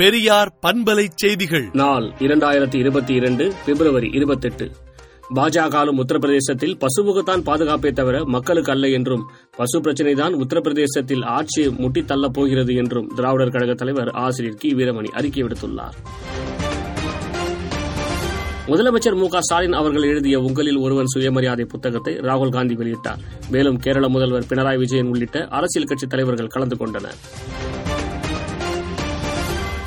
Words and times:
பெரியார் 0.00 0.58
பண்பலை 0.62 1.06
செய்திகள். 1.14 1.68
நாள் 1.72 2.12
இரண்டாயிரத்தி 2.18 2.74
இருபத்தி 2.74 3.14
இரண்டு 3.14 3.52
பிப்ரவரி 3.66 4.10
இருபத்தெட்டு. 4.12 4.70
பாஜக 5.34 5.74
ஆளும் 5.74 5.98
உத்தரப்பிரதேசத்தில் 5.98 6.78
பசுவுக்குத்தான் 6.78 7.42
பாதுகாப்பே 7.46 7.92
தவிர 7.92 8.24
மக்களுக்கு 8.24 8.72
அல்ல 8.72 8.88
என்றும் 8.88 9.30
பசு 9.56 9.80
பிரச்சினைதான் 9.80 10.40
உத்தரப்பிரதேசத்தில் 10.40 11.24
ஆட்சியை 11.24 11.70
முட்டித்தள்ளப் 11.70 12.32
போகிறது 12.32 12.74
என்றும் 12.74 13.12
திராவிடர் 13.16 13.50
கழக 13.50 13.74
தலைவர் 13.74 14.08
ஆசிரியர் 14.08 14.56
கி. 14.56 14.74
வீரமணி 14.74 15.04
அறிக்கை 15.04 15.42
விடுத்துள்ளார். 15.42 15.92
முதலமைச்சர் 18.66 19.16
மு. 19.16 19.28
க. 19.28 19.40
ஸ்டாலின் 19.40 19.72
அவர்கள் 19.72 20.02
எழுதிய 20.02 20.38
உங்களில் 20.38 20.76
ஒருவன் 20.76 21.06
சுயமரியாதை 21.06 21.64
புத்தகத்தை 21.64 22.14
ராகுல் 22.14 22.50
காந்தி 22.50 22.74
வெளியிட்டார். 22.74 23.18
மேலும் 23.50 23.76
கேரள 23.76 24.08
முதல்வர் 24.08 24.44
பினராயி 24.48 24.78
விஜயன் 24.78 25.06
உள்ளிட்ட 25.06 25.46
அரசியல் 25.46 25.88
கட்சித் 25.88 26.10
தலைவர்கள் 26.10 26.46
கலந்து 26.46 26.76
கொண்டனர். 26.76 27.14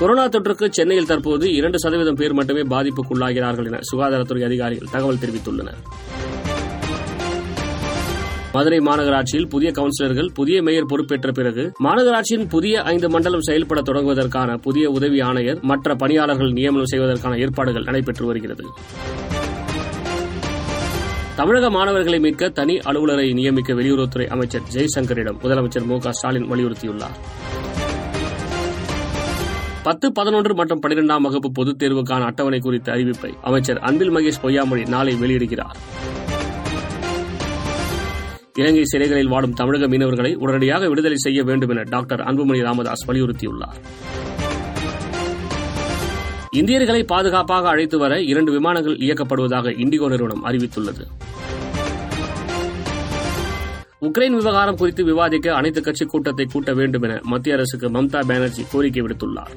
கொரோனா 0.04 0.28
தொற்றுக்கு 0.28 0.70
சென்னையில் 0.70 1.06
தற்போது 1.06 1.54
இரண்டு 1.54 1.80
சதவீதம் 1.80 2.16
பேர் 2.16 2.34
மட்டுமே 2.34 2.62
பாதிப்புக்குள்ளாகிறார்கள் 2.62 3.66
என 3.66 3.80
சுகாதாரத்துறை 3.92 4.44
அதிகாரிகள் 4.44 4.90
தகவல் 4.92 5.16
தெரிவித்துள்ளனர். 5.16 5.78
மதுரை 8.54 8.80
மாநகராட்சியில் 8.80 9.48
புதிய 9.50 9.72
கவுன்சிலர்கள் 9.72 10.30
புதிய 10.34 10.62
மேயர் 10.62 10.86
பொறுப்பேற்ற 10.86 11.32
பிறகு 11.32 11.72
மாநகராட்சியின் 11.84 12.50
புதிய 12.50 12.82
ஐந்து 12.82 13.10
மண்டலம் 13.10 13.42
செயல்பட 13.42 13.82
தொடங்குவதற்கான 13.82 14.58
புதிய 14.58 14.90
உதவி 14.90 15.22
ஆணையர் 15.22 15.60
மற்ற 15.62 15.96
பணியாளர்கள் 15.96 16.52
நியமனம் 16.52 16.86
செய்வதற்கான 16.86 17.38
ஏற்பாடுகள் 17.38 17.84
நடைபெற்று 17.84 18.26
வருகிறது. 18.26 18.66
தமிழக 21.36 21.70
மாணவர்களை 21.70 22.20
மீட்க 22.20 22.50
தனி 22.50 22.78
அலுவலரை 22.78 23.34
நியமிக்க 23.34 23.74
வெளியுறவுத்துறை 23.74 24.28
அமைச்சர் 24.28 24.62
ஜெய்சங்கரிடம் 24.74 25.40
முதலமைச்சர் 25.44 25.86
மு 25.86 26.00
க 26.00 26.12
ஸ்டாலின் 26.12 26.52
வலியுறுத்தியுள்ளார். 26.52 27.18
பத்து 29.84 30.12
பதினொன்று 30.12 30.56
மற்றும் 30.56 30.82
பனிரெண்டாம் 30.82 31.22
வகுப்பு 31.22 31.52
பொதுத் 31.52 31.84
தேர்வுக்கான 31.84 32.24
அட்டவணை 32.24 32.60
குறித்த 32.60 32.92
அறிவிப்பை 32.92 33.34
அமைச்சர் 33.42 33.78
அன்பில் 33.78 34.12
மகேஷ் 34.12 34.42
பொய்யாமொழி 34.44 34.88
நாளை 34.88 35.14
வெளியிடுகிறார். 35.14 35.78
இலங்கை 38.54 38.84
சிறைகளில் 38.84 39.28
வாடும் 39.28 39.54
தமிழக 39.54 39.88
மீனவர்களை 39.88 40.36
உடனடியாக 40.36 40.88
விடுதலை 40.88 41.18
செய்ய 41.18 41.44
வேண்டும் 41.44 41.70
என 41.70 41.84
டாக்டர் 41.84 42.20
அன்புமணி 42.20 42.62
ராமதாஸ் 42.62 43.10
வலியுறுத்தியுள்ளார். 43.10 43.80
இந்தியர்களை 46.52 47.04
பாதுகாப்பாக 47.04 47.70
அழைத்து 47.70 47.98
வர 47.98 48.22
இரண்டு 48.22 48.52
விமானங்கள் 48.52 48.96
இயக்கப்படுவதாக 48.96 49.72
இண்டிகோ 49.72 50.10
நிறுவனம் 50.10 50.46
அறிவித்துள்ளது. 50.46 51.08
உக்ரைன் 54.04 54.36
விவகாரம் 54.36 54.76
குறித்து 54.76 55.04
விவாதிக்க 55.04 55.54
அனைத்து 55.56 55.82
கட்சி 55.82 56.06
கூட்டத்தை 56.06 56.46
கூட்ட 56.46 56.74
வேண்டும் 56.74 57.02
என 57.02 57.20
மத்திய 57.24 57.56
அரசுக்கு 57.56 57.90
மம்தா 57.90 58.20
பானர்ஜி 58.28 58.64
கோரிக்கை 58.72 59.02
விடுத்துள்ளார். 59.02 59.54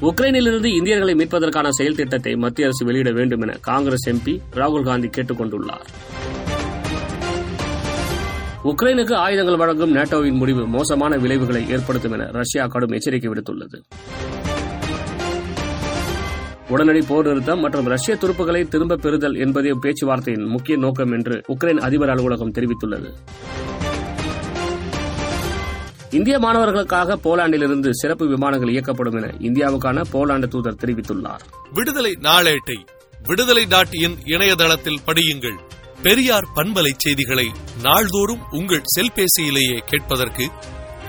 உக்ரைனிலிருந்து 0.00 0.64
இந்தியர்களை 0.64 1.14
மீட்பதற்கான 1.14 1.68
செயல் 1.68 1.94
திட்டத்தை 1.94 2.36
மத்திய 2.36 2.66
அரசு 2.66 2.84
வெளியிட 2.84 3.10
வேண்டும் 3.10 3.40
என 3.40 3.56
காங்கிரஸ் 3.60 4.08
எம்பி 4.08 4.40
ராகுல் 4.54 4.82
காந்தி 4.82 5.08
கேட்டுக் 5.08 5.40
கொண்டுள்ளார் 5.40 5.86
உக்ரைனுக்கு 8.64 9.14
ஆயுதங்கள் 9.14 9.56
வழங்கும் 9.56 9.94
நேட்டோவின் 9.94 10.36
முடிவு 10.36 10.66
மோசமான 10.66 11.16
விளைவுகளை 11.16 11.70
ஏற்படுத்தும் 11.70 12.12
என 12.12 12.24
ரஷ்யா 12.24 12.66
கடும் 12.66 12.90
எச்சரிக்கை 12.90 13.30
விடுத்துள்ளது. 13.30 13.78
உடனடி 16.70 17.00
போர் 17.08 17.26
நிறுத்தம் 17.26 17.60
மற்றும் 17.60 17.86
ரஷ்ய 17.86 18.14
துருப்புகளை 18.14 18.68
திரும்ப 18.68 18.96
பெறுதல் 18.96 19.34
என்பதே 19.34 19.70
பேச்சுவார்த்தையின் 19.82 20.46
முக்கிய 20.46 20.78
நோக்கம் 20.78 21.12
என்று 21.12 21.42
உக்ரைன் 21.48 21.80
அதிபர் 21.80 22.10
அலுவலகம் 22.10 22.52
தெரிவித்துள்ளது. 22.52 23.10
இந்திய 26.10 26.38
மாணவர்களுக்காக 26.38 27.16
போலாண்டிலிருந்து 27.24 27.90
சிறப்பு 27.90 28.26
விமானங்கள் 28.26 28.72
இயக்கப்படும் 28.72 29.16
என 29.16 29.26
இந்தியாவுக்கான 29.38 30.04
போலாந்து 30.12 30.48
தூதர் 30.48 30.80
தெரிவித்துள்ளார். 30.84 31.44
விடுதலை 31.72 32.12
நாளேட்டை 32.20 32.78
விடுதலை 33.26 33.64
டாட் 33.64 33.94
இன் 33.94 34.16
இணையதளத்தில் 34.24 35.00
படியுங்கள். 35.06 35.58
பெரியார் 36.02 36.48
பண்பலை 36.56 36.92
செய்திகளை 36.96 37.46
நாள்தோறும் 37.82 38.40
உங்கள் 38.50 38.82
செல்பேசியிலேயே 38.96 39.78
கேட்பதற்கு 39.86 40.46